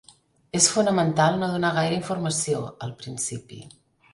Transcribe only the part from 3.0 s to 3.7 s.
principi.